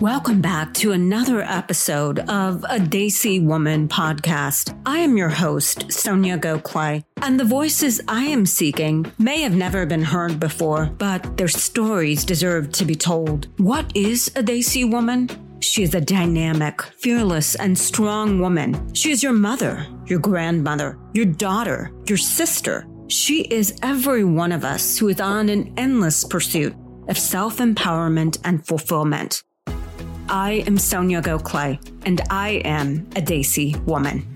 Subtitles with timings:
[0.00, 4.80] Welcome back to another episode of a Desi Woman podcast.
[4.86, 9.86] I am your host, Soniya Gokhale, and the voices I am seeking may have never
[9.86, 13.48] been heard before, but their stories deserve to be told.
[13.58, 15.28] What is a Desi woman?
[15.58, 18.94] She is a dynamic, fearless, and strong woman.
[18.94, 22.86] She is your mother, your grandmother, your daughter, your sister.
[23.08, 26.76] She is every one of us who is on an endless pursuit
[27.08, 29.42] of self empowerment and fulfillment.
[30.30, 34.26] I am Soniya Gokhale, and I am a Desi woman.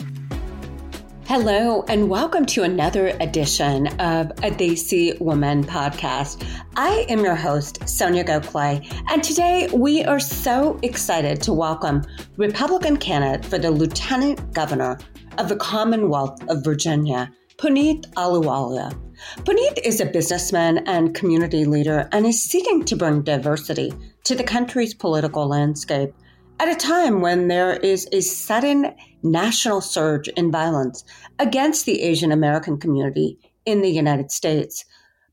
[1.27, 6.43] Hello, and welcome to another edition of a Desi Woman podcast.
[6.77, 12.05] I am your host, Soniya Gokhale, and today we are so excited to welcome
[12.39, 14.99] Republican candidate for the Lieutenant Governor
[15.37, 18.99] of the Commonwealth of Virginia, Puneet Ahluwalia.
[19.45, 23.93] Puneet is a businessman and community leader and is seeking to bring diversity
[24.25, 26.13] to the country's political landscape
[26.61, 31.05] at a time when there is a sudden national surge in violence
[31.39, 34.85] against the Asian American community in the United States.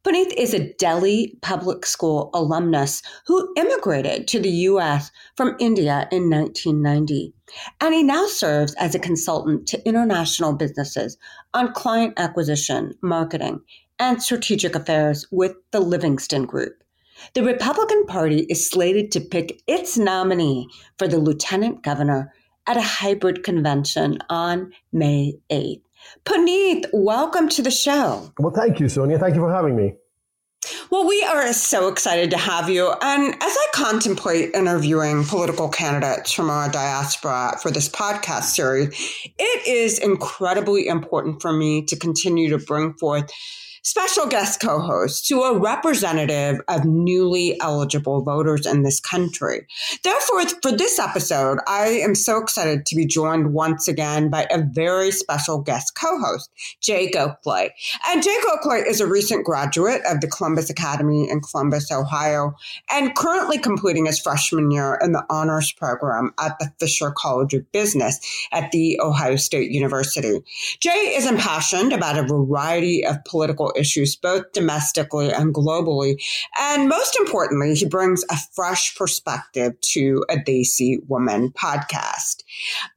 [0.04, 5.12] Puneet is a Delhi public school alumnus who immigrated to the U.S.
[5.36, 7.34] from India in 1990.
[7.82, 11.18] And he now serves as a consultant to international businesses
[11.54, 13.62] on client acquisition, marketing,
[14.00, 16.84] and strategic affairs with the Livingston Group.
[17.34, 22.34] The Republican Party is slated to pick its nominee for the lieutenant governor
[22.66, 25.82] at a hybrid convention on May 8th.
[26.26, 28.32] Puneet, welcome to the show.
[28.40, 29.20] Well, thank you, Soniya.
[29.20, 29.96] Thank you for having me.
[30.90, 32.92] Well, we are so excited to have you.
[33.02, 38.90] And as I contemplate interviewing political candidates from our diaspora for this podcast series,
[39.38, 43.32] it is incredibly important for me to continue to bring forth
[43.84, 49.66] special guest co host to a representative of newly eligible voters in this country.
[50.04, 54.62] Therefore, for this episode, I am so excited to be joined once again by a
[54.62, 56.50] very special guest co host,
[56.82, 57.70] Jay Gokhale.
[58.08, 62.54] And Jay Gokhale is a recent graduate of the Columbus Academy in Columbus, Ohio,
[62.92, 67.72] and currently completing his freshman year in the honors program at the Fisher College of
[67.72, 68.20] Business
[68.52, 70.40] at The Ohio State University.
[70.80, 76.22] Jay is impassioned about a variety of political issues, both domestically and globally.
[76.60, 82.44] And most importantly, he brings a fresh perspective to a Desi Woman podcast.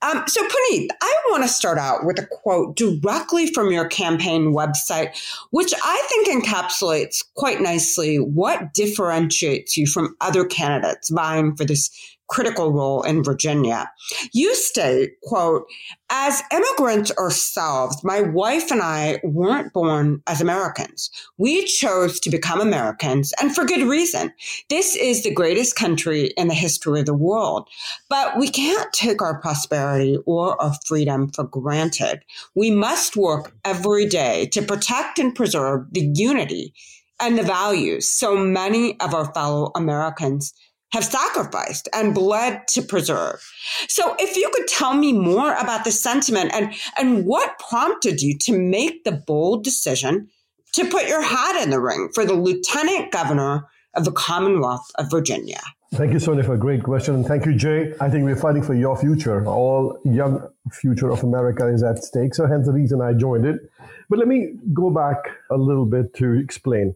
[0.03, 4.55] Um, so, Puneet, I want to start out with a quote directly from your campaign
[4.55, 5.17] website,
[5.51, 11.91] which I think encapsulates quite nicely what differentiates you from other candidates vying for this
[12.33, 13.93] critical role in Virginia.
[14.33, 15.67] You state, quote,
[16.09, 21.11] as immigrants ourselves, my wife and I weren't born as Americans.
[21.37, 24.33] We chose to become Americans and for good reason.
[24.71, 27.69] This is the greatest country in the history of the world,
[28.09, 32.23] but we can't take our prosperity or our freedom for granted.
[32.55, 36.73] We must work every day to protect and preserve the unity
[37.21, 40.55] and the values so many of our fellow Americans
[40.93, 43.43] have sacrificed and bled to preserve.
[43.89, 48.37] So if you could tell me more about the sentiment and, and what prompted you
[48.43, 50.29] to make the bold decision
[50.75, 55.11] to put your hat in the ring for the lieutenant governor of the Commonwealth of
[55.11, 55.61] Virginia.
[55.95, 57.15] Thank you, Soniya, for a great question.
[57.15, 57.93] And thank you, Jay.
[58.01, 59.45] I think we're fighting for your future.
[59.47, 62.35] All young future of America is at stake.
[62.35, 63.61] So hence the reason I joined it.
[64.09, 65.17] But let me go back
[65.51, 66.95] a little bit to explain.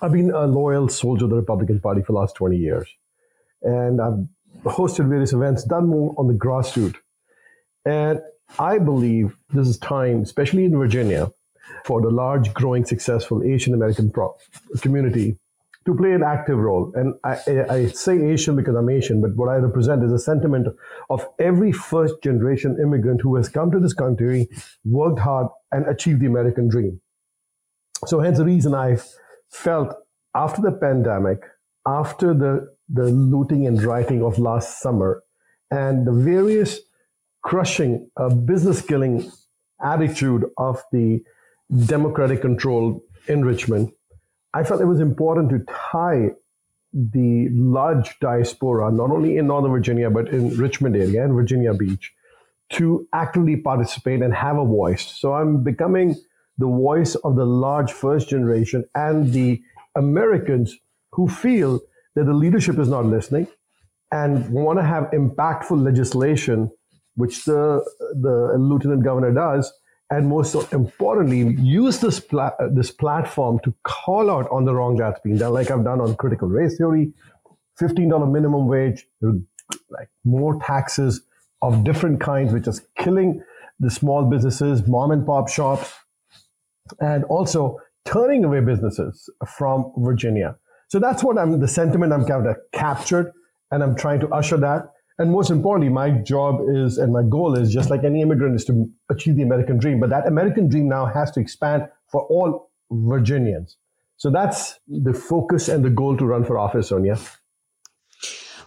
[0.00, 2.88] I've been a loyal soldier of the Republican Party for the last 20 years.
[3.62, 4.26] And I've
[4.64, 6.96] hosted various events, done more on the grassroots.
[7.84, 8.20] And
[8.58, 11.30] I believe this is time, especially in Virginia,
[11.84, 14.36] for the large, growing, successful Asian American pro-
[14.80, 15.38] community
[15.84, 16.92] to play an active role.
[16.94, 17.38] And I,
[17.68, 20.68] I, say Asian because I'm Asian, but what I represent is a sentiment
[21.10, 24.48] of every first generation immigrant who has come to this country,
[24.84, 27.00] worked hard, and achieved the American dream.
[28.06, 29.04] So, hence the reason I've
[29.52, 29.94] felt
[30.34, 31.42] after the pandemic,
[31.86, 35.22] after the, the looting and rioting of last summer,
[35.70, 36.80] and the various
[37.42, 39.30] crushing uh, business killing
[39.82, 41.22] attitude of the
[41.86, 43.92] democratic control enrichment,
[44.54, 46.30] I felt it was important to tie
[46.92, 52.12] the large diaspora, not only in Northern Virginia, but in Richmond area and Virginia Beach,
[52.72, 55.04] to actively participate and have a voice.
[55.04, 56.16] So I'm becoming
[56.62, 59.60] the voice of the large first generation and the
[59.96, 60.76] Americans
[61.10, 61.80] who feel
[62.14, 63.48] that the leadership is not listening
[64.12, 66.70] and want to have impactful legislation,
[67.16, 67.84] which the,
[68.26, 69.72] the lieutenant governor does,
[70.10, 72.20] and most importantly, use this
[72.70, 76.14] this platform to call out on the wrong that's being done, like I've done on
[76.16, 77.12] critical race theory,
[77.80, 79.06] $15 minimum wage,
[79.96, 81.22] like more taxes
[81.62, 83.42] of different kinds, which is killing
[83.80, 85.92] the small businesses, mom and pop shops,
[87.00, 90.56] and also turning away businesses from Virginia.
[90.88, 93.32] So that's what I'm the sentiment I'm kind of captured,
[93.70, 94.90] and I'm trying to usher that.
[95.18, 98.64] And most importantly, my job is and my goal is just like any immigrant is
[98.66, 100.00] to achieve the American dream.
[100.00, 103.76] But that American dream now has to expand for all Virginians.
[104.16, 107.18] So that's the focus and the goal to run for office, Soniya.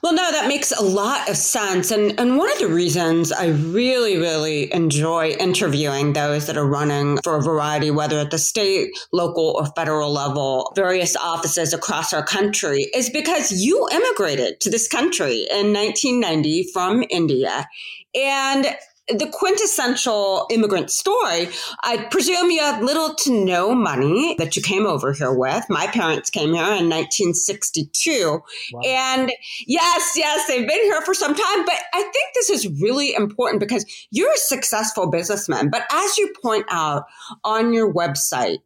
[0.06, 1.90] Well, no, that makes a lot of sense.
[1.90, 7.18] And, and one of the reasons I really, really enjoy interviewing those that are running
[7.24, 12.24] for a variety, whether at the state, local, or federal level, various offices across our
[12.24, 17.66] country, is because you immigrated to this country in 1990 from India.
[18.14, 18.68] And
[19.08, 21.50] the quintessential immigrant story,
[21.84, 25.64] I presume you had little to no money that you came over here with.
[25.70, 28.42] My parents came here in 1962.
[28.74, 28.82] Wow.
[28.84, 29.32] And
[29.68, 33.60] yes, yes, they've been here for some time, but I think this is really important
[33.60, 35.70] because you're a successful businessman.
[35.70, 37.04] But as you point out
[37.44, 38.60] on your website,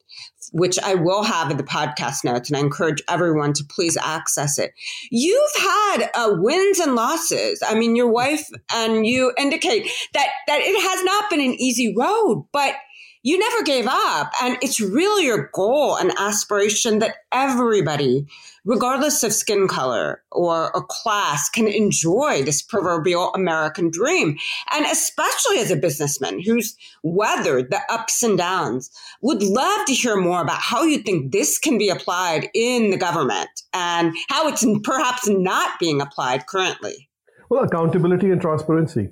[0.51, 4.57] which I will have in the podcast notes, and I encourage everyone to please access
[4.57, 4.73] it.
[5.11, 7.61] You've had uh, wins and losses.
[7.65, 11.93] I mean, your wife and you indicate that that it has not been an easy
[11.95, 12.75] road, but
[13.21, 14.31] you never gave up.
[14.41, 18.25] And it's really your goal and aspiration that everybody,
[18.63, 24.37] regardless of skin color or, or class, can enjoy this proverbial American dream.
[24.71, 28.89] And especially as a businessman who's weathered the ups and downs,
[29.21, 32.97] would love to hear more about how you think this can be applied in the
[32.97, 37.09] government and how it's perhaps not being applied currently.
[37.49, 39.09] Well, accountability and transparency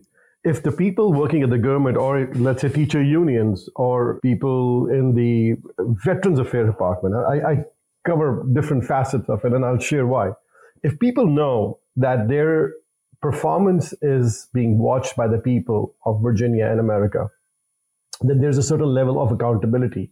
[0.47, 5.13] if the people working at the government or let's say teacher unions or people in
[5.13, 5.55] the
[6.05, 7.55] veterans affairs department I, I,
[8.05, 10.31] cover different facets of it and i'll share why.
[10.81, 12.71] If people know that their
[13.21, 17.29] performance is being watched by the people of virginia and america
[18.21, 20.11] then there's a certain level of accountability.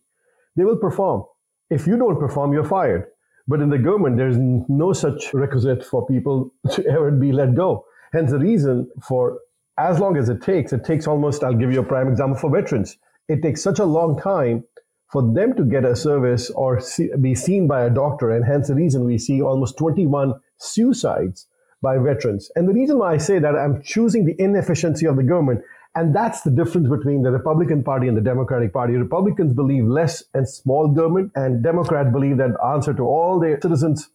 [0.56, 1.24] They will perform.
[1.70, 3.06] If you don't perform you're fired.
[3.48, 7.86] But in the government there's no such requisite for people to ever be let go.
[8.14, 9.40] Hence the reason for
[9.78, 12.50] as long as it takes, it takes almost, I'll give you a prime example for
[12.50, 12.98] veterans.
[13.28, 14.64] It takes such a long time
[15.12, 18.32] for them to get a service or see, be seen by a doctor.
[18.32, 21.48] And hence the reason we see almost 21 suicides
[21.82, 22.50] by veterans.
[22.56, 25.62] And the reason why I say that I'm choosing the inefficiency of the government.
[25.94, 28.94] And that's the difference between the Republican Party and the Democratic Party.
[28.94, 33.60] Republicans believe less and small government, and Democrats believe that the answer to all their
[33.62, 34.10] citizens'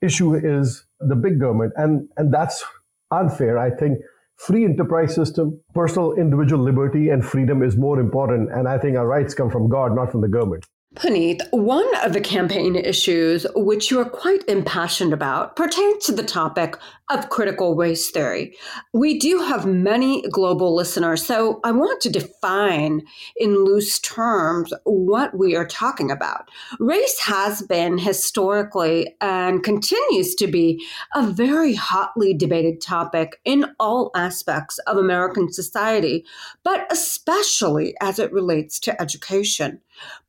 [0.00, 1.72] issue is the big government.
[1.76, 2.62] And, and that's
[3.10, 3.58] unfair.
[3.58, 3.98] I think
[4.36, 8.50] free enterprise system, personal individual liberty and freedom is more important.
[8.52, 10.64] And I think our rights come from God, not from the government.
[10.94, 16.22] Puneet, one of the campaign issues which you are quite impassioned about pertains to the
[16.22, 16.78] topic
[17.10, 18.56] of critical race theory.
[18.92, 23.02] We do have many global listeners, so I want to define
[23.36, 26.48] in loose terms what we are talking about.
[26.78, 34.12] Race has been historically and continues to be a very hotly debated topic in all
[34.14, 36.24] aspects of American society,
[36.62, 39.80] but especially as it relates to education.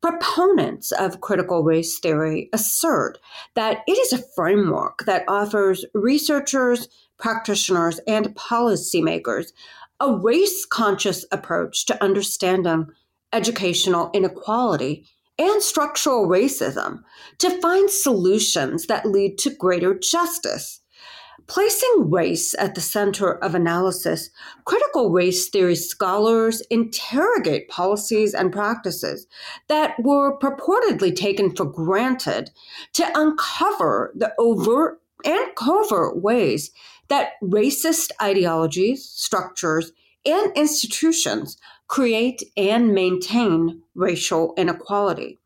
[0.02, 3.18] Proponents of critical race theory assert
[3.56, 6.88] that it is a framework that offers researchers,
[7.18, 9.51] practitioners, and policymakers
[10.00, 12.88] a race conscious approach to understanding
[13.32, 17.00] educational inequality and structural racism
[17.38, 20.82] to find solutions that lead to greater justice.
[21.48, 24.32] Placing race at the center of analysis,
[24.66, 29.28] critical race theory scholars interrogate policies and practices
[29.68, 32.50] that were purportedly taken for granted
[32.94, 36.72] to uncover the overt and covert ways
[37.10, 39.92] that racist ideologies, structures,
[40.25, 45.38] and institutions create and maintain racial inequality.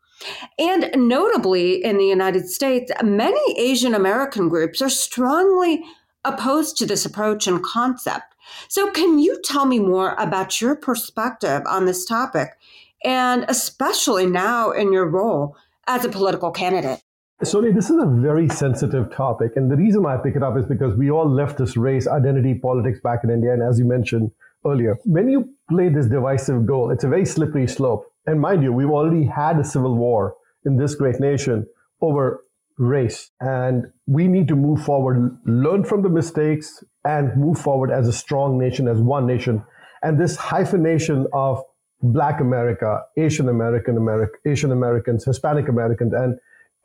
[0.57, 5.83] And notably in the United States, many Asian American groups are strongly
[6.25, 8.35] opposed to this approach and concept.
[8.67, 12.57] So, can you tell me more about your perspective on this topic,
[13.03, 15.55] and especially now in your role
[15.87, 17.01] as a political candidate?
[17.43, 19.53] Soniya, this is a very sensitive topic.
[19.55, 22.05] And the reason why I pick it up is because we all left this race
[22.05, 23.53] identity politics back in India.
[23.53, 24.31] And as you mentioned
[24.65, 28.08] earlier, when you play this divisive goal, it's a very slippery slope.
[28.25, 30.35] And mind you, we've already had a civil war
[30.65, 31.67] in this great nation
[32.01, 32.43] over
[32.77, 33.31] race.
[33.39, 38.13] And we need to move forward, learn from the mistakes, and move forward as a
[38.13, 39.63] strong nation, as one nation.
[40.01, 41.61] And this hyphenation of
[42.01, 46.37] Black America, Asian American America, Asian Americans, Hispanic Americans, and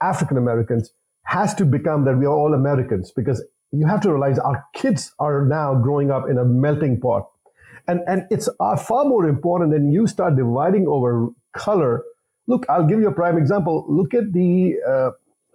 [0.03, 0.93] African Americans
[1.25, 5.15] has to become that we are all Americans because you have to realize our kids
[5.19, 7.29] are now growing up in a melting pot.
[7.87, 12.03] And, and it's uh, far more important than you start dividing over color.
[12.47, 13.85] Look, I'll give you a prime example.
[13.89, 15.11] Look at the, uh,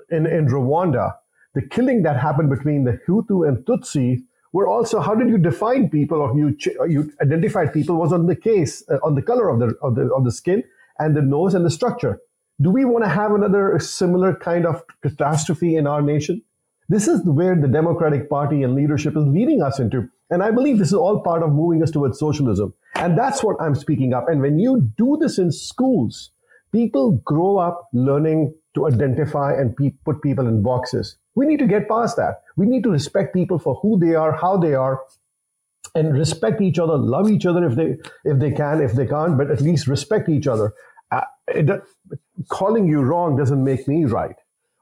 [0.09, 1.13] in, in Rwanda,
[1.55, 5.89] the killing that happened between the Hutu and Tutsi were also how did you define
[5.89, 6.55] people or you
[6.87, 10.11] you identified people was on the case uh, on the color of the, of the
[10.13, 10.63] of the skin
[10.97, 12.19] and the nose and the structure
[12.61, 16.41] do we want to have another similar kind of catastrophe in our nation
[16.89, 20.77] this is where the democratic party and leadership is leading us into and i believe
[20.79, 24.27] this is all part of moving us towards socialism and that's what i'm speaking up
[24.27, 26.31] and when you do this in schools
[26.71, 31.67] people grow up learning to identify and pe- put people in boxes we need to
[31.67, 32.41] get past that.
[32.57, 34.99] We need to respect people for who they are, how they are,
[35.95, 39.37] and respect each other, love each other if they if they can, if they can't,
[39.37, 40.73] but at least respect each other.
[41.11, 41.69] Uh, it,
[42.49, 44.35] calling you wrong doesn't make me right.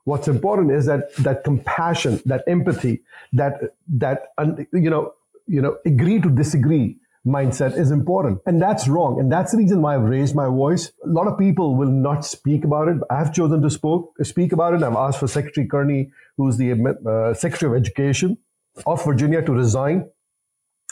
[0.07, 3.01] What's important is that that compassion, that empathy,
[3.33, 3.59] that
[3.89, 4.27] that
[4.71, 5.13] you know
[5.47, 6.95] you know agree to disagree
[7.25, 8.39] mindset is important.
[8.45, 9.19] And that's wrong.
[9.19, 10.93] And that's the reason why I've raised my voice.
[11.03, 12.95] A lot of people will not speak about it.
[13.09, 14.81] I've chosen to spoke, speak about it.
[14.81, 18.37] I've asked for Secretary Qarni, who's the uh, Secretary of Education
[18.85, 20.09] of Virginia, to resign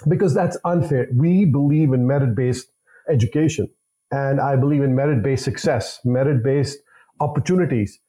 [0.09, 1.07] because that's unfair.
[1.13, 2.67] We believe in merit based
[3.09, 3.69] education.
[4.11, 6.79] And I believe in merit based success, merit based
[7.21, 7.99] opportunities.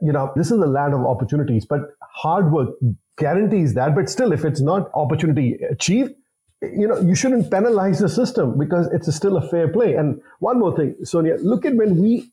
[0.00, 2.70] You know, this is a land of opportunities, but hard work
[3.18, 3.94] guarantees that.
[3.94, 6.14] But still, if it's not opportunity achieved,
[6.62, 9.94] you know, you shouldn't penalize the system because it's still a fair play.
[9.94, 12.30] And one more thing, Soniya, look at when we,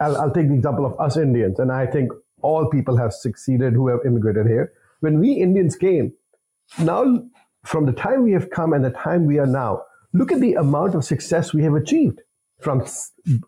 [0.00, 2.12] I'll, I'll take the example of us Indians, and I think
[2.42, 4.72] all people have succeeded who have immigrated here.
[5.00, 6.12] When we Indians came,
[6.78, 7.24] now
[7.64, 10.54] from the time we have come and the time we are now, look at the
[10.54, 12.22] amount of success we have achieved
[12.60, 12.86] from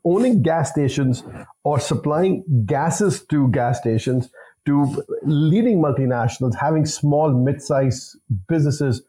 [0.05, 1.23] owning gas stations
[1.65, 4.31] or supplying gases to gas stations
[4.67, 8.17] to leading multinationals, having small, mid-sized
[8.49, 9.03] businesses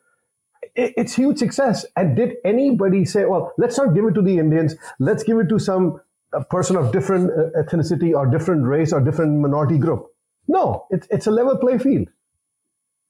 [0.76, 1.86] it's huge success.
[1.96, 5.50] And did anybody say, well, let's not give it to the Indians, let's give it
[5.50, 6.02] to some
[6.50, 10.08] person of different uh, ethnicity or different race or different minority group?
[10.48, 12.08] No, it's, it's a level play field.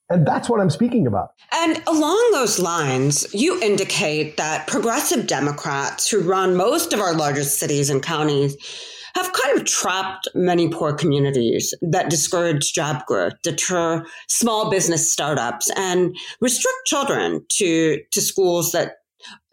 [0.09, 1.33] And that's what I'm speaking about.
[1.53, 7.59] And along those lines, you indicate that progressive Democrats who run most of our largest
[7.59, 8.57] cities and counties
[9.15, 15.69] have kind of trapped many poor communities that discourage job growth, deter small business startups,
[15.75, 18.98] and restrict children to, to schools that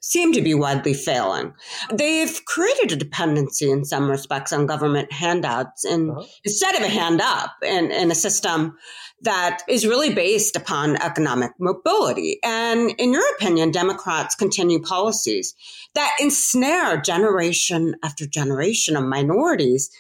[0.07, 1.53] seem to be widely failing.
[1.93, 6.25] They've created a dependency in some respects on government handouts and uh-huh.
[6.45, 8.77] instead of a hand up in, in a system
[9.23, 12.39] that is really based upon economic mobility.
[12.45, 15.55] And in your opinion, Democrats continue policies
[15.97, 19.91] that ensnare generation after generation of minorities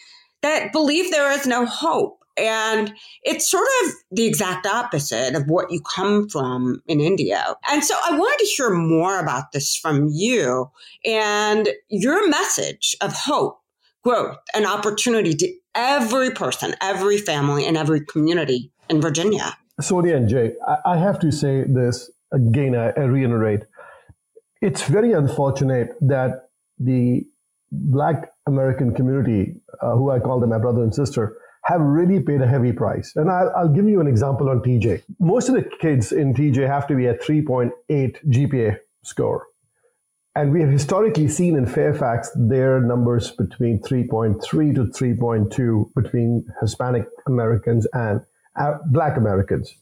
[0.42, 2.22] that believe there is no hope.
[2.36, 7.56] And it's sort of the exact opposite of what you come from in India.
[7.70, 10.70] And so I wanted to hear more about this from you
[11.04, 13.58] and your message of hope,
[14.04, 19.56] growth, and opportunity to every person, every family, and every community in Virginia.
[19.80, 20.52] Soniya and Jay,
[20.84, 23.60] I have to say this again, I reiterate.
[24.62, 27.22] It's very unfortunate that the
[27.72, 31.36] Black American community, uh, who I call them my brother and sister,
[31.66, 33.12] have really paid a heavy price.
[33.16, 35.02] And I'll, I'll, give you an example on TJ.
[35.18, 39.46] Most of the kids in TJ have to be at 3.8 GPA score.
[40.36, 44.40] And we have historically seen in Fairfax their numbers between 3.3
[44.76, 48.20] to 3.2 between Hispanic Americans and
[48.54, 49.74] uh, black Americans.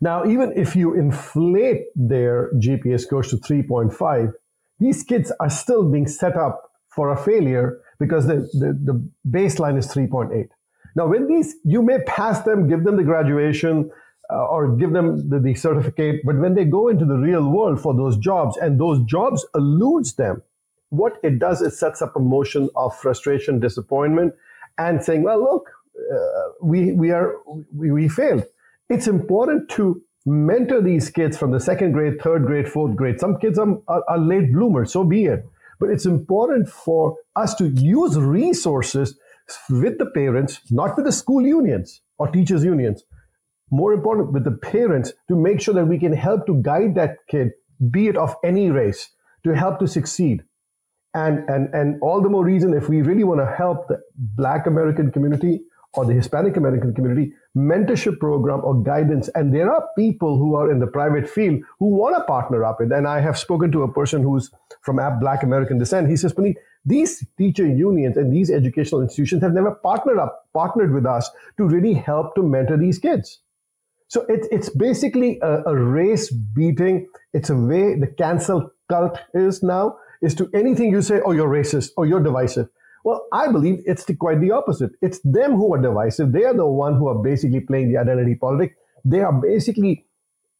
[0.00, 4.32] Now, even if you inflate their GPA scores to 3.5,
[4.78, 9.78] these kids are still being set up for a failure because the, the, the baseline
[9.78, 10.48] is 3.8.
[10.96, 13.90] Now, when these, you may pass them, give them the graduation,
[14.30, 17.80] uh, or give them the, the, certificate, but when they go into the real world
[17.80, 20.42] for those jobs and those jobs eludes them,
[20.90, 24.34] what it does is sets up a motion of frustration, disappointment,
[24.76, 25.70] and saying, well, look,
[26.12, 27.36] uh, we we are
[27.74, 28.44] we, we failed.
[28.88, 33.18] It's important to mentor these kids from the second grade, third grade, fourth grade.
[33.20, 35.44] Some kids are, are, are late bloomers, so be it.
[35.80, 39.18] But it's important for us to use resources
[39.70, 43.02] with the parents, not with the school unions or teachers unions.
[43.70, 47.18] More important, with the parents to make sure that we can help to guide that
[47.30, 47.50] kid,
[47.90, 49.10] be it of any race,
[49.44, 50.42] to help to succeed.
[51.14, 54.66] And, and, and all the more reason if we really want to help the Black
[54.66, 55.60] American community,
[55.94, 59.28] or the Hispanic American community mentorship program or guidance.
[59.34, 62.78] And there are people who are in the private field who want to partner up
[62.80, 62.92] with.
[62.92, 64.50] And I have spoken to a person who's
[64.82, 66.08] from Black American descent.
[66.08, 70.92] He says, Puneet, these teacher unions and these educational institutions have never partnered up, partnered
[70.94, 73.40] with us to really help to mentor these kids.
[74.06, 77.08] So it, it's basically a, a race beating.
[77.34, 81.48] It's a way the cancel cult is now, is to anything you say, oh, you're
[81.48, 82.68] racist, or oh, you're divisive.
[83.08, 84.90] Well, I believe it's the, quite the opposite.
[85.00, 86.32] It's them who are divisive.
[86.32, 88.74] They are the one who are basically playing the identity politics.
[89.02, 90.04] They are basically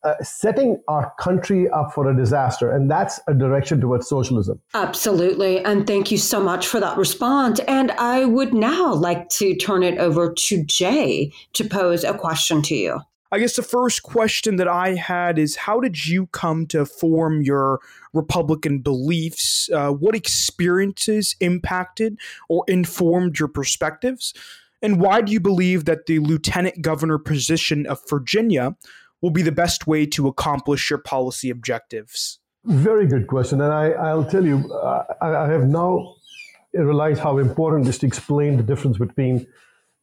[0.02, 2.70] uh, setting our country up for a disaster.
[2.70, 4.62] And that's a direction towards socialism.
[4.72, 5.62] Absolutely.
[5.62, 7.60] And thank you so much for that response.
[7.68, 12.62] And I would now like to turn it over to Jay to pose a question
[12.62, 13.00] to you.
[13.30, 17.42] I guess the first question that I had is how did you come to form
[17.42, 17.80] your
[18.14, 19.68] Republican beliefs?
[19.70, 22.18] Uh, what experiences impacted
[22.48, 24.32] or informed your perspectives?
[24.80, 28.76] And why do you believe that the lieutenant governor position of Virginia
[29.20, 32.38] will be the best way to accomplish your policy objectives?
[32.64, 33.60] Very good question.
[33.60, 36.14] And I, will tell you, uh, I, I have now
[36.72, 39.46] realized how important it is to explain the difference between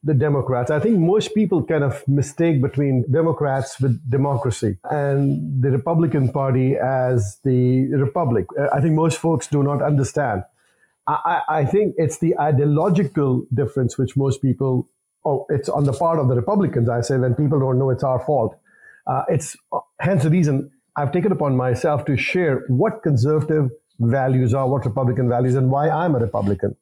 [0.02, 0.70] the Democrats.
[0.70, 6.76] I think most people kind of mistake between Democrats with democracy and the Republican Party
[6.76, 8.46] as the Republic.
[8.72, 10.44] I think most folks do not understand.
[11.08, 14.88] I, I think it's the ideological difference which most people,
[15.24, 18.02] oh, it's on the part of the Republicans, I say, when people don't know it's
[18.02, 18.58] our fault.
[19.06, 19.56] Uh, it's
[20.00, 25.28] hence the reason I've taken upon myself to share what conservative values are, what Republican
[25.28, 26.76] values, and why I'm a Republican.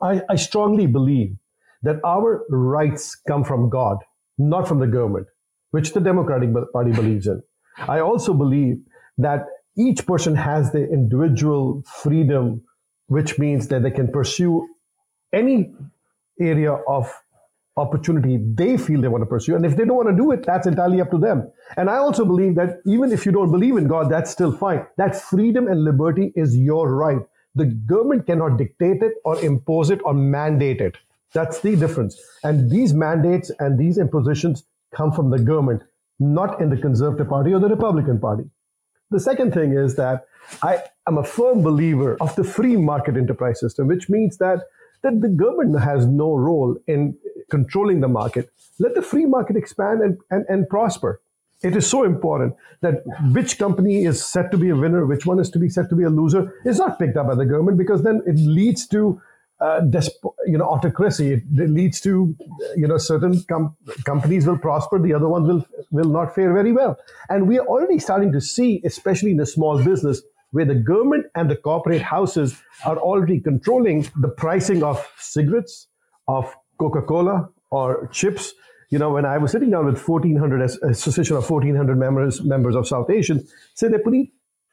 [0.00, 1.36] I, I strongly believe
[1.82, 3.98] that our rights come from God,
[4.38, 5.26] not from the government,
[5.70, 7.42] which the Democratic Party believes in.
[7.78, 8.78] I also believe
[9.18, 12.62] that each person has the individual freedom,
[13.06, 14.66] which means that they can pursue
[15.32, 15.72] any
[16.40, 17.12] area of
[17.76, 19.54] opportunity they feel they want to pursue.
[19.54, 21.50] And if they don't want to do it, that's entirely up to them.
[21.76, 24.84] And I also believe that even if you don't believe in God, that's still fine.
[24.96, 27.20] That freedom and liberty is your right.
[27.54, 30.96] The government cannot dictate it or impose it or mandate it.
[31.32, 32.20] That's the difference.
[32.42, 35.82] And these mandates and these impositions come from the government,
[36.18, 38.44] not in the Conservative Party or the Republican Party.
[39.10, 40.26] The second thing is that
[40.62, 44.60] I am a firm believer of the free market enterprise system, which means that,
[45.02, 47.16] that the government has no role in
[47.50, 48.50] controlling the market.
[48.78, 51.20] Let the free market expand and, and, and prosper.
[51.62, 55.40] It is so important that which company is set to be a winner, which one
[55.40, 57.78] is to be set to be a loser, is not picked up by the government
[57.78, 59.20] because then it leads to
[59.60, 59.80] uh,
[60.46, 61.32] you know autocracy.
[61.32, 62.36] It, it, leads to
[62.76, 66.72] you know certain com- companies will prosper, the other ones will will not fare very
[66.72, 66.96] well.
[67.28, 71.26] And we are already starting to see, especially in the small business, where the government
[71.34, 75.88] and the corporate houses are already controlling the pricing of cigarettes,
[76.26, 78.54] of Coca-Cola or chips.
[78.90, 82.86] You know, when I was sitting down with 1,400 association of 1,400 members members of
[82.86, 84.14] South Asian, said they put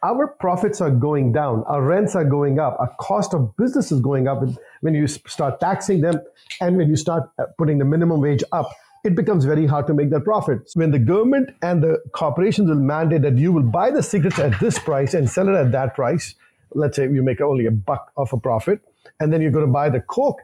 [0.05, 3.99] our profits are going down, our rents are going up, our cost of business is
[4.01, 4.43] going up.
[4.81, 6.21] When you start taxing them
[6.61, 8.69] and when you start uh, putting the minimum wage up,
[9.03, 10.59] it becomes very hard to make that profit.
[10.75, 14.59] When the government and the corporations will mandate that you will buy the cigarettes at
[14.59, 16.35] this price and sell it at that price,
[16.75, 18.81] let's say you make only a buck of a profit,
[19.19, 20.41] and then you're going to buy the Coke,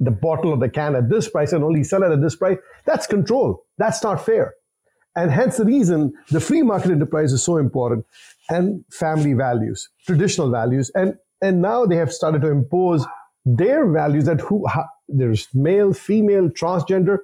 [0.00, 2.58] the bottle of the can at this price and only sell it at this price,
[2.86, 3.66] that's control.
[3.76, 4.54] That's not fair.
[5.16, 8.04] And hence the reason the free market enterprise is so important
[8.50, 10.90] and family values, traditional values.
[10.94, 13.06] And, and now they have started to impose
[13.46, 17.18] their values that who, how, there's male, female, transgender.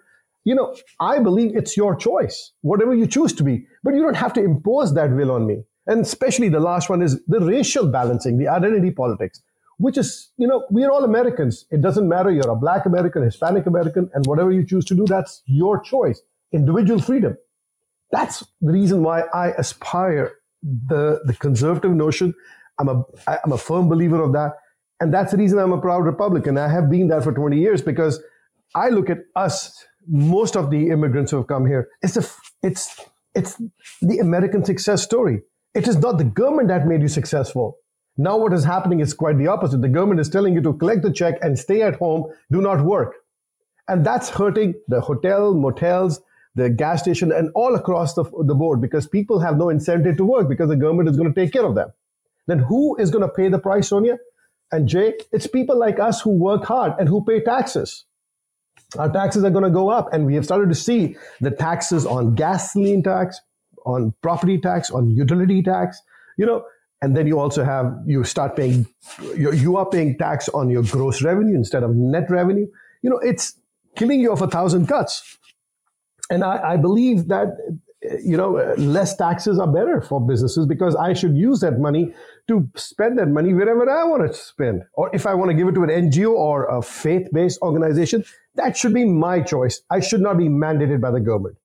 [0.44, 4.16] You know, I believe it's your choice, whatever you choose to be, but you don't
[4.16, 5.62] have to impose that will on me.
[5.86, 9.42] And especially the last one is the racial balancing, the identity politics,
[9.78, 11.66] which is, you know, we are all Americans.
[11.70, 12.30] It doesn't matter.
[12.30, 16.22] You're a black American, Hispanic American, and whatever you choose to do, that's your choice.
[16.52, 17.36] Individual freedom.
[18.12, 22.34] That's the reason why I aspire the, the conservative notion.
[22.78, 24.52] I'm a, I'm a firm believer of that.
[25.00, 26.56] And that's the reason I'm a proud Republican.
[26.58, 28.22] I have been that for 20 years because
[28.74, 32.24] I look at us, most of the immigrants who have come here, it's, a,
[32.62, 33.00] it's,
[33.34, 33.60] it's
[34.00, 35.42] the American success story.
[35.74, 37.78] It is not the government that made you successful.
[38.18, 39.80] Now, what is happening is quite the opposite.
[39.80, 42.84] The government is telling you to collect the check and stay at home, do not
[42.84, 43.14] work.
[43.88, 46.20] And that's hurting the hotel, motels,
[46.54, 50.24] the gas station, and all across the, the board because people have no incentive to
[50.24, 51.92] work because the government is going to take care of them.
[52.46, 54.18] Then who is going to pay the price, Soniya?
[54.70, 58.04] And Jay, it's people like us who work hard and who pay taxes.
[58.98, 62.04] Our taxes are going to go up, and we have started to see the taxes
[62.04, 63.40] on gasoline tax,
[63.86, 66.00] on property tax, on utility tax.
[66.36, 66.64] You know,
[67.02, 68.86] and then you also have you start paying
[69.36, 72.66] you, are paying tax on your gross revenue instead of net revenue.
[73.02, 73.54] You know, it's
[73.96, 75.38] killing you of a thousand cuts.
[76.30, 77.48] And I, I believe that
[78.24, 82.12] you know less taxes are better for businesses because I should use that money
[82.48, 84.82] to spend that money wherever I want to spend.
[84.94, 88.24] Or if I want to give it to an NGO or a faith-based organization,
[88.56, 89.82] that should be my choice.
[89.90, 91.56] I should not be mandated by the government.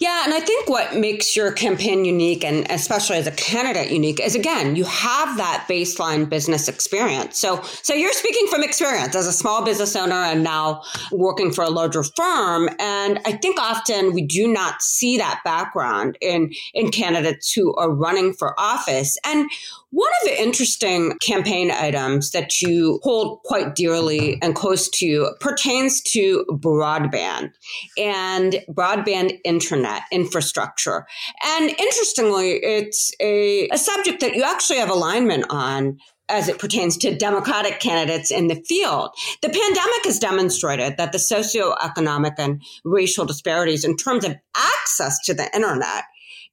[0.00, 4.20] Yeah, and I think what makes your campaign unique, and especially as a candidate unique,
[4.20, 7.40] is again you have that baseline business experience.
[7.40, 11.64] So, so you're speaking from experience as a small business owner and now working for
[11.64, 12.68] a larger firm.
[12.78, 17.90] And I think often we do not see that background in in candidates who are
[17.90, 19.18] running for office.
[19.24, 19.50] And
[19.90, 25.34] one of the interesting campaign items that you hold quite dearly and close to you
[25.40, 27.52] pertains to broadband
[27.96, 31.06] and broadband internet infrastructure.
[31.44, 35.98] And interestingly, it's a, a subject that you actually have alignment on
[36.28, 39.10] as it pertains to Democratic candidates in the field.
[39.40, 45.32] The pandemic has demonstrated that the socioeconomic and racial disparities in terms of access to
[45.34, 46.04] the internet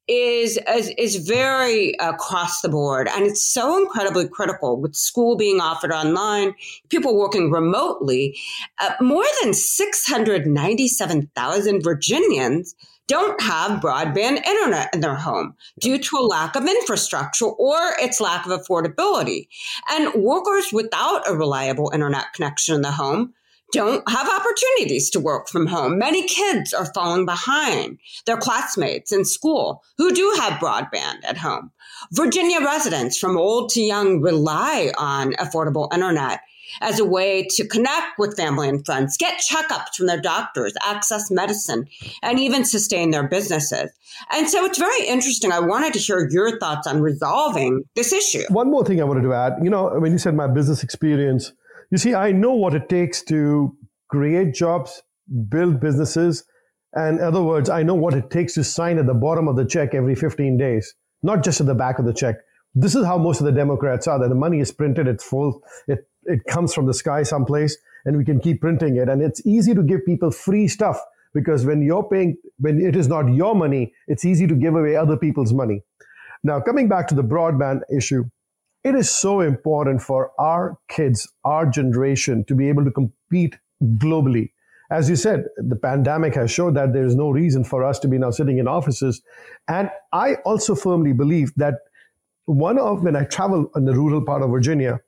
[0.08, 3.10] is, is, is very across the board.
[3.10, 6.54] And it's so incredibly critical with school being offered online,
[6.90, 8.38] people working remotely.
[8.80, 12.76] Uh, more than 697,000 Virginians
[13.08, 18.20] don't have broadband internet in their home due to a lack of infrastructure or its
[18.20, 19.48] lack of affordability.
[19.92, 23.34] And workers without a reliable internet connection in the home
[23.72, 25.98] don't have opportunities to work from home.
[25.98, 31.72] Many kids are falling behind their classmates in school who do have broadband at home.
[32.12, 36.42] Virginia residents from old to young rely on affordable internet
[36.82, 41.32] as a way to connect with family and friends, get checkups from their doctors, access
[41.32, 41.88] medicine,
[42.22, 43.92] and even sustain their businesses.
[44.32, 45.52] And so it's very interesting.
[45.52, 48.44] I wanted to hear your thoughts on resolving this issue.
[48.50, 49.54] One more thing I wanted to add.
[49.62, 51.54] You know, when you said my business experience,
[51.92, 53.76] you see, I know what it takes to
[54.10, 55.02] create jobs,
[55.50, 56.46] build businesses.
[56.94, 59.56] And in other words, I know what it takes to sign at the bottom of
[59.56, 60.94] the check every 15 days,
[61.26, 62.36] not just at the back of the check.
[62.76, 65.64] This is how most of the Democrats are that the money is printed, it's full,
[65.88, 69.10] it, it comes from the sky someplace, and we can keep printing it.
[69.10, 71.02] And it's easy to give people free stuff
[71.34, 74.96] because when you're paying, when it is not your money, it's easy to give away
[74.96, 75.82] other people's money.
[76.44, 78.26] Now, coming back to the broadband issue,
[78.84, 84.52] it is so important for our kids, our generation, to be able to compete globally.
[84.92, 88.08] As you said, the pandemic has showed that there is no reason for us to
[88.08, 89.22] be now sitting in offices.
[89.68, 91.76] And I also firmly believe that
[92.46, 95.00] one of when I travel in the rural part of Virginia,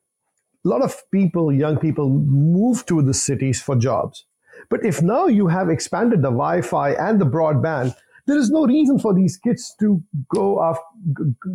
[0.66, 4.26] a lot of people, young people, move to the cities for jobs.
[4.70, 8.66] But if now you have expanded the Wi Fi and the broadband, there is no
[8.66, 10.80] reason for these kids to go off,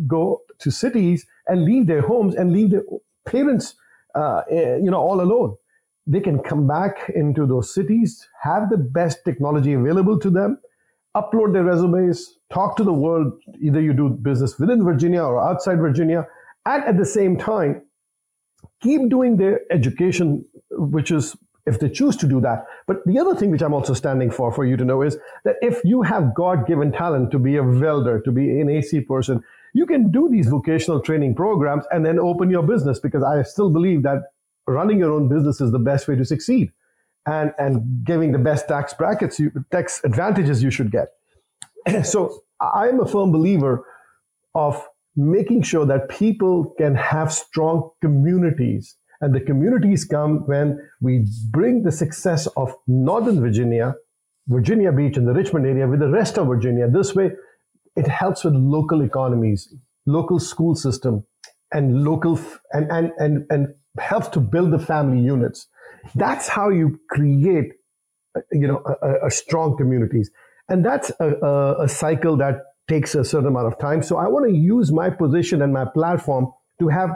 [0.07, 2.83] go to cities and leave their homes and leave their
[3.25, 3.75] parents,
[4.15, 5.55] uh, eh, you know, all alone.
[6.05, 10.59] They can come back into those cities, have the best technology available to them,
[11.15, 13.33] upload their resumes, talk to the world.
[13.61, 16.27] Either you do business within Virginia or outside Virginia,
[16.65, 17.81] and at the same time,
[18.81, 21.35] keep doing their education, which is
[21.65, 22.65] if they choose to do that.
[22.87, 25.55] But the other thing which I'm also standing for, for you to know, is that
[25.61, 29.41] if you have God given talent to be a welder, to be an AC person,
[29.73, 33.69] you can do these vocational training programs and then open your business because I still
[33.69, 34.32] believe that
[34.67, 36.71] running your own business is the best way to succeed
[37.25, 41.09] and, and giving the best tax brackets, you, tax advantages you should get.
[42.05, 43.85] so I'm a firm believer
[44.55, 48.95] of making sure that people can have strong communities.
[49.21, 53.95] And the communities come when we bring the success of Northern Virginia,
[54.47, 56.89] Virginia Beach, and the Richmond area with the rest of Virginia.
[56.89, 57.31] This way,
[57.95, 59.73] it helps with local economies,
[60.05, 61.25] local school system,
[61.71, 62.39] and local
[62.71, 63.67] and and and and
[63.99, 65.67] helps to build the family units.
[66.15, 67.73] That's how you create,
[68.51, 70.31] you know, a, a strong communities,
[70.69, 72.55] and that's a, a, a cycle that
[72.89, 74.03] takes a certain amount of time.
[74.03, 77.11] So I want to use my position and my platform to have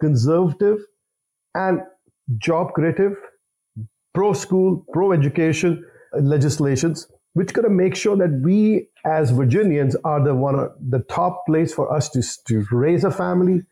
[0.00, 0.78] conservative
[1.54, 1.80] and
[2.38, 3.16] job creative,
[4.14, 5.84] pro school, pro education
[6.20, 11.44] legislations which going to make sure that we as Virginians are the one the top
[11.46, 13.62] place for us to, to raise a family,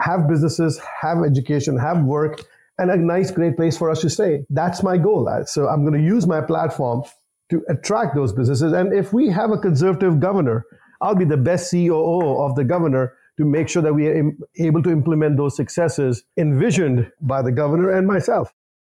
[0.00, 2.42] have businesses, have education, have work,
[2.78, 4.44] and a nice, great place for us to stay.
[4.50, 5.28] That's my goal.
[5.46, 7.02] So I'm going to use my platform
[7.50, 8.72] to attract those businesses.
[8.72, 10.64] And if we have a conservative governor,
[11.00, 14.82] I'll be the best COO of the governor to make sure that we are able
[14.82, 18.52] to implement those successes envisioned by the governor and myself.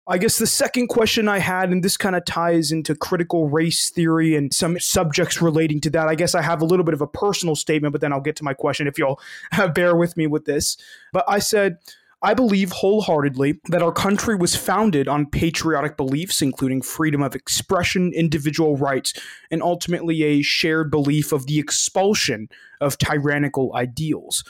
[0.09, 3.89] I guess the second question I had, and this kind of ties into critical race
[3.91, 6.09] theory and some subjects relating to that.
[6.09, 8.35] I guess I have a little bit of a personal statement, but then I'll get
[8.37, 9.21] to my question if you'll
[9.75, 10.77] bear with me with this.
[11.13, 11.79] But I said,
[12.21, 18.13] I believe wholeheartedly that our country was founded on patriotic beliefs, including freedom of expression,
[18.13, 19.13] individual rights,
[19.51, 22.49] and ultimately a shared belief of the expulsion
[22.81, 24.43] of tyrannical ideals.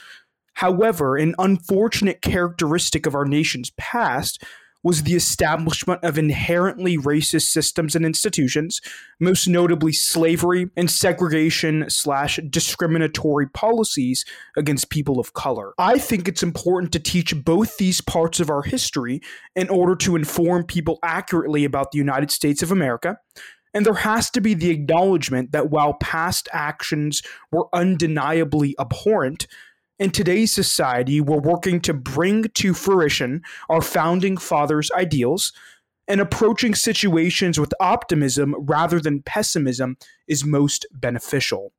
[0.53, 4.43] However, an unfortunate characteristic of our nation's past
[4.83, 8.81] was the establishment of inherently racist systems and institutions,
[9.19, 14.25] most notably slavery and segregation slash discriminatory policies
[14.57, 15.73] against people of color.
[15.77, 19.21] I think it's important to teach both these parts of our history
[19.55, 23.17] in order to inform people accurately about the United States of America.
[23.73, 29.47] And there has to be the acknowledgement that while past actions were undeniably abhorrent,
[29.99, 35.53] in today's society, we're working to bring to fruition our founding fathers' ideals,
[36.07, 41.71] and approaching situations with optimism rather than pessimism is most beneficial.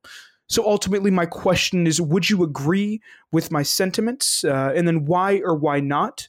[0.47, 3.01] So ultimately, my question is Would you agree
[3.31, 4.43] with my sentiments?
[4.43, 6.27] Uh, and then why or why not?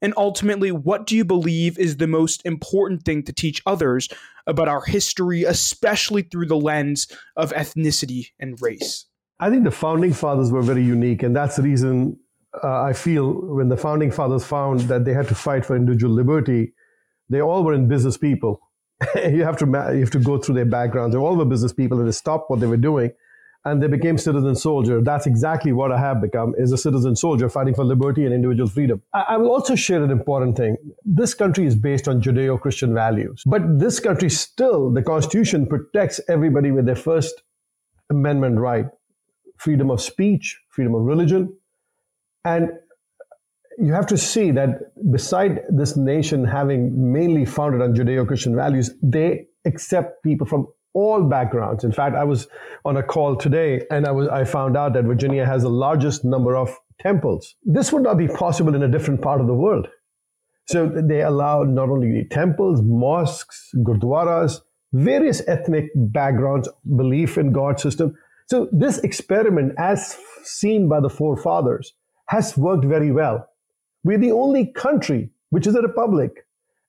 [0.00, 4.08] And ultimately, what do you believe is the most important thing to teach others
[4.46, 9.07] about our history, especially through the lens of ethnicity and race?
[9.40, 12.18] I think the founding fathers were very unique, and that's the reason
[12.62, 16.12] uh, I feel when the founding fathers found that they had to fight for individual
[16.12, 16.72] liberty,
[17.28, 18.60] they all were in business people.
[19.14, 21.14] you have to you have to go through their backgrounds.
[21.14, 23.12] They all were business people, and they stopped what they were doing,
[23.64, 25.00] and they became citizen soldier.
[25.00, 28.68] That's exactly what I have become: is a citizen soldier fighting for liberty and individual
[28.68, 29.02] freedom.
[29.14, 30.76] I, I will also share an important thing.
[31.04, 36.72] This country is based on Judeo-Christian values, but this country still, the Constitution protects everybody
[36.72, 37.42] with their First
[38.10, 38.86] Amendment right
[39.58, 41.54] freedom of speech, freedom of religion.
[42.44, 42.70] And
[43.78, 48.90] you have to see that beside this nation having mainly founded on Judeo Christian values,
[49.02, 51.84] they accept people from all backgrounds.
[51.84, 52.48] In fact, I was
[52.84, 56.24] on a call today and I, was, I found out that Virginia has the largest
[56.24, 57.54] number of temples.
[57.62, 59.88] This would not be possible in a different part of the world.
[60.66, 64.60] So they allow not only the temples, mosques, gurdwaras,
[64.92, 68.16] various ethnic backgrounds, belief in God system,
[68.48, 71.92] so this experiment, as seen by the forefathers,
[72.26, 73.46] has worked very well.
[74.04, 76.46] We're the only country which is a republic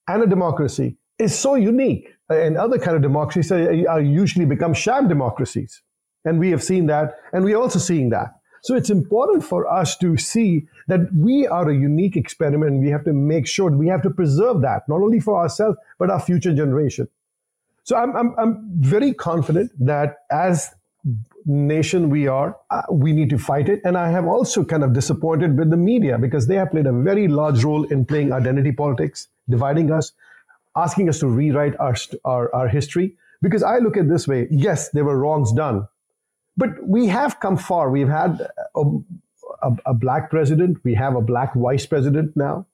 [0.07, 2.13] and a democracy is so unique.
[2.29, 5.81] And other kind of democracies are usually become sham democracies.
[6.23, 8.35] And we have seen that, and we're also seeing that.
[8.61, 12.81] So it's important for us to see that we are a unique experiment.
[12.81, 16.09] We have to make sure we have to preserve that, not only for ourselves, but
[16.09, 17.07] our future generation.
[17.83, 20.69] So I'm, I'm, I'm very confident that as
[21.49, 23.81] nation we are, uh, we need to fight it.
[23.83, 26.93] And I have also kind of disappointed with the media because they have played a
[26.93, 30.11] very large role in playing identity politics, dividing us,
[30.75, 33.15] asking us to rewrite our, our, our history.
[33.41, 35.87] Because I look at this way yes, there were wrongs done,
[36.55, 37.89] but we have come far.
[37.89, 38.83] We've had a,
[39.63, 42.67] a, a black president, we have a black vice president now.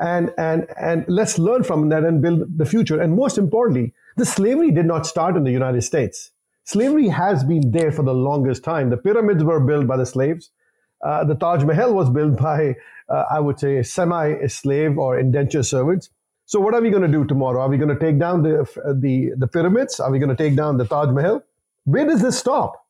[0.00, 3.00] And, and, and let's learn from that and build the future.
[3.00, 6.30] And most importantly, the slavery did not start in the United States
[6.68, 8.90] slavery has been there for the longest time.
[8.90, 10.50] The pyramids were built by the slaves.
[11.04, 12.74] Uh, the Taj Mahal was built by,
[13.08, 16.10] uh, I would say, semi-slave or indentured servants.
[16.44, 17.60] So what are we going to do tomorrow?
[17.62, 18.66] Are we going to take down the,
[19.00, 19.98] the, the pyramids?
[19.98, 21.42] Are we going to take down the Taj Mahal?
[21.84, 22.84] Where does this stop?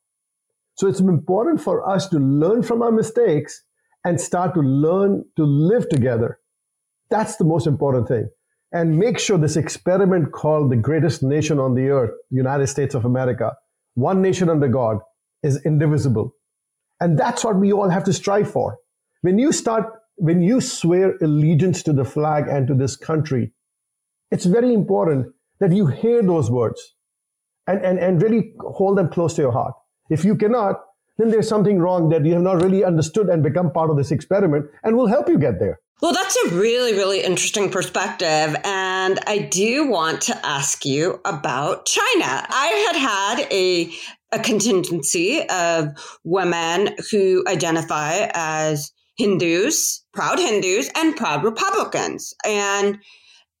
[0.75, 3.63] So it's important for us to learn from our mistakes
[4.05, 6.39] and start to learn to live together.
[7.09, 8.29] That's the most important thing.
[8.71, 13.03] And make sure this experiment called the greatest nation on the earth, United States of
[13.03, 13.55] America,
[13.95, 14.99] one nation under God,
[15.43, 16.35] is indivisible.
[16.99, 18.77] And that's what we all have to strive for.
[19.21, 23.53] When you start, when you swear allegiance to the flag and to this country,
[24.31, 25.27] it's very important
[25.59, 26.95] that you hear those words
[27.67, 29.73] and, and, and really hold them close to your heart.
[30.09, 30.81] If you cannot,
[31.19, 34.09] then there's something wrong that you have not really understood and become part of this
[34.09, 35.79] experiment and will help you get there.
[36.01, 38.55] Well, that's a really, really interesting perspective.
[38.63, 42.47] And I do want to ask you about China.
[42.49, 43.91] I had had a,
[44.31, 45.89] a contingency of
[46.23, 52.33] women who identify as Hindus, proud Hindus, and proud Republicans.
[52.45, 52.99] And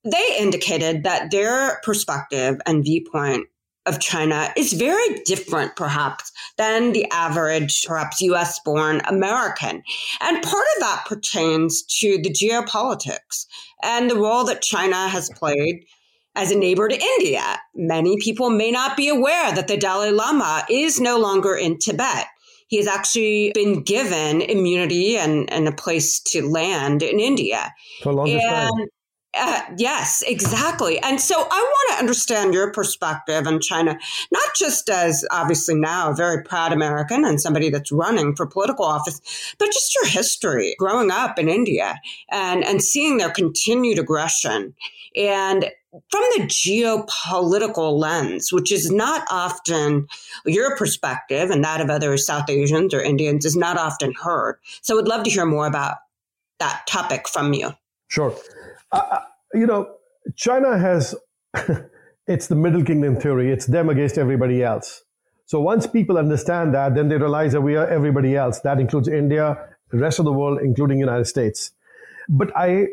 [0.09, 3.47] they indicated that their perspective and viewpoint
[3.89, 9.83] of China is very different, perhaps, than the average, perhaps US born American.
[10.21, 13.45] And part of that pertains to the geopolitics
[13.83, 15.85] and the role that China has played
[16.35, 17.59] as a neighbor to India.
[17.75, 22.27] Many people may not be aware that the Dalai Lama is no longer in Tibet.
[22.67, 27.73] He has actually been given immunity and, and a place to land in India.
[28.03, 28.87] For longest and, time.
[29.37, 30.97] Uh, yes, exactly.
[30.99, 33.97] And so I want to understand your perspective on China,
[34.31, 38.85] not just as obviously now a very proud American and somebody that's running for political
[38.85, 39.21] office,
[39.59, 41.95] but just your history growing up in India
[42.31, 44.73] and, and seeing their continued aggression.
[45.15, 45.69] And
[46.09, 50.07] from the geopolitical lens, which is not often
[50.45, 54.57] your perspective and that of other South Asians or Indians is not often heard.
[54.81, 55.97] So I would love to hear more about
[56.59, 57.71] that topic from you.
[58.07, 58.35] Sure.
[59.53, 59.95] You know,
[60.35, 61.15] China has,
[62.27, 63.51] it's the Middle Kingdom theory.
[63.51, 65.03] It's them against everybody else.
[65.45, 68.59] So once people understand that, then they realize that we are everybody else.
[68.59, 69.57] That includes India,
[69.89, 71.71] the rest of the world, including United States.
[72.27, 72.87] But I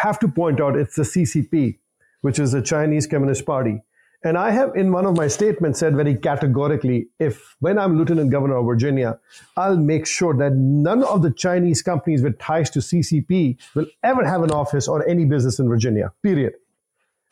[0.00, 1.78] have to point out it's the CCP,
[2.20, 3.82] which is the Chinese Communist Party.
[4.26, 8.32] And I have, in one of my statements, said very categorically if when I'm Lieutenant
[8.32, 9.20] Governor of Virginia,
[9.56, 14.24] I'll make sure that none of the Chinese companies with ties to CCP will ever
[14.24, 16.54] have an office or any business in Virginia, period.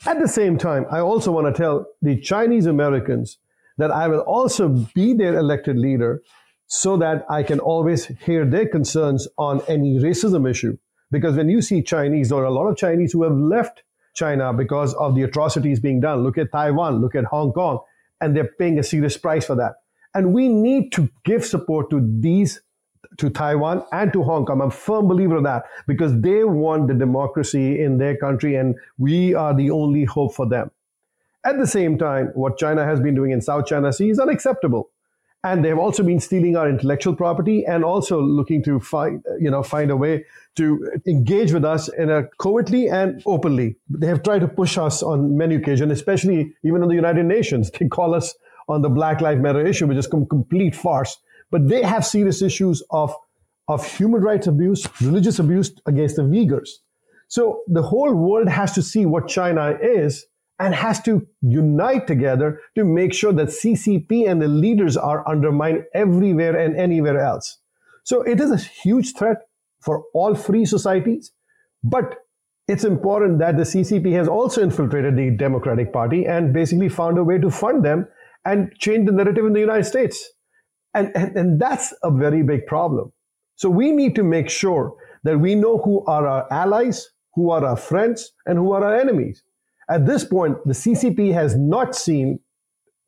[0.07, 3.38] At the same time, I also want to tell the Chinese Americans
[3.76, 6.22] that I will also be their elected leader
[6.68, 10.78] so that I can always hear their concerns on any racism issue.
[11.11, 13.83] Because when you see Chinese, there are a lot of Chinese who have left
[14.14, 16.22] China because of the atrocities being done.
[16.22, 17.81] Look at Taiwan, look at Hong Kong,
[18.20, 19.74] and they're paying a serious price for that.
[20.14, 22.62] And we need to give support to these,
[23.18, 24.61] to Taiwan and to Hong Kong.
[24.61, 28.77] I'm a firm believer of that because they want the democracy in their country, and
[28.98, 30.70] we are the only hope for them.
[31.44, 34.90] At the same time, what China has been doing in South China Sea is unacceptable
[35.44, 39.62] and they've also been stealing our intellectual property and also looking to find you know
[39.62, 40.24] find a way
[40.57, 43.76] to engage with us in a covertly and openly.
[43.88, 47.70] They have tried to push us on many occasions especially even in the united nations.
[47.70, 48.35] They call us
[48.68, 51.16] on the black lives matter issue which is a complete farce.
[51.50, 53.14] But they have serious issues of
[53.68, 56.70] of human rights abuse religious abuse against the uyghurs.
[57.28, 60.26] So the whole world has to see what china is
[60.58, 65.84] and has to unite together to make sure that CCP and the leaders are undermined
[65.94, 67.58] everywhere and anywhere else.
[68.04, 69.38] So it is a huge threat
[69.80, 71.32] for all free societies,
[71.82, 72.18] but
[72.68, 77.24] it's important that the CCP has also infiltrated the Democratic Party and basically found a
[77.24, 78.06] way to fund them
[78.44, 80.30] and change the narrative in the United States.
[80.94, 83.12] And, and, and that's a very big problem.
[83.56, 87.64] So we need to make sure that we know who are our allies, who are
[87.64, 89.42] our friends, and who are our enemies.
[89.88, 92.40] At this point, the CCP has not seen,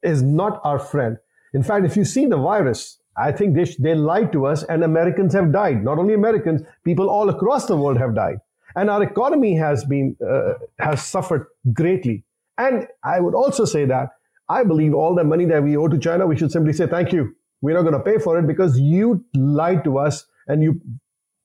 [0.02, 1.16] is not our friend.
[1.54, 4.84] In fact, if you see the virus, I think they, they lied to us and
[4.84, 5.82] Americans have died.
[5.82, 8.38] Not only Americans, people all across the world have died.
[8.74, 12.24] And our economy has been, uh, has suffered greatly.
[12.58, 14.10] And I would also say that
[14.48, 17.12] I believe all the money that we owe to China, we should simply say, thank
[17.12, 17.34] you.
[17.62, 20.80] We're not going to pay for it because you lied to us and you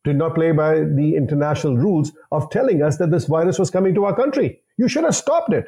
[0.03, 3.95] did not play by the international rules of telling us that this virus was coming
[3.95, 4.60] to our country.
[4.77, 5.65] You should have stopped it.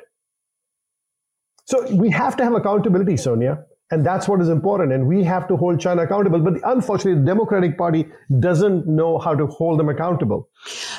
[1.65, 3.63] So we have to have accountability, Soniya.
[3.91, 4.91] And that's what is important.
[4.91, 6.39] And we have to hold China accountable.
[6.39, 8.07] But unfortunately, the Democratic Party
[8.39, 10.49] doesn't know how to hold them accountable.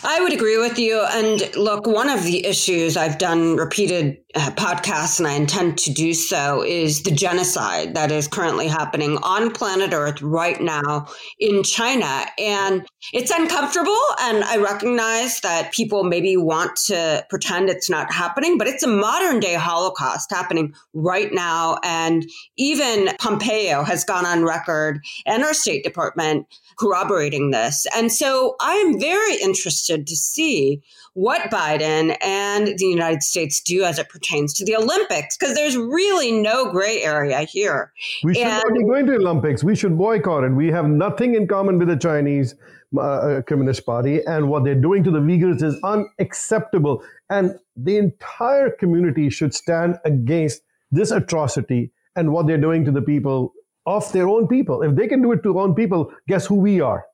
[0.04, 1.04] I would agree with you.
[1.12, 5.92] And look, one of the issues I've done repeated uh, podcasts, and I intend to
[5.92, 11.06] do so, is the genocide that is currently happening on planet Earth right now
[11.40, 12.26] in China.
[12.38, 13.98] And it's uncomfortable.
[14.20, 18.88] And I recognize that people maybe want to pretend it's not happening, but it's a
[18.88, 21.78] modern day Holocaust happening right now.
[21.82, 22.24] And
[22.58, 22.73] even
[23.18, 26.46] Pompeo has gone on record and our State Department
[26.78, 27.87] corroborating this.
[27.96, 30.82] And so I am very interested to see
[31.14, 35.76] what Biden and the United States do as it pertains to the Olympics, because there's
[35.76, 37.92] really no gray area here.
[38.24, 39.62] We should and, not be going to the Olympics.
[39.62, 40.50] We should boycott it.
[40.50, 42.56] We have nothing in common with the Chinese
[42.96, 47.04] uh, uh, Communist Party, and what they're doing to the Uyghurs is unacceptable.
[47.30, 53.03] And the entire community should stand against this atrocity and what they're doing to the
[53.03, 53.53] people
[53.87, 54.83] of their own people.
[54.83, 57.05] If they can do it to their own people, guess who we are?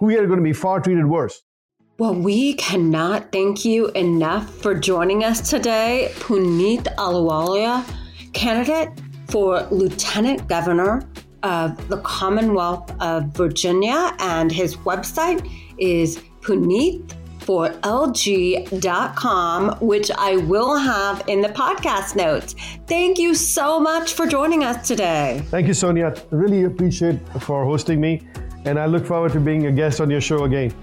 [0.00, 1.42] We are going to be far treated worse.
[1.98, 7.84] Well, we cannot thank you enough for joining us today, Puneet Ahluwalia,
[8.32, 8.90] candidate
[9.28, 11.02] for Lieutenant Governor
[11.42, 17.14] of the Commonwealth of Virginia, and his website is Puneet
[17.48, 22.54] for LG.com, which I will have in the podcast notes.
[22.86, 25.40] Thank you so much for joining us today.
[25.46, 26.26] Thank you, Soniya.
[26.30, 28.20] Really appreciate for hosting me,
[28.66, 30.74] and I look forward to being a guest on your show again.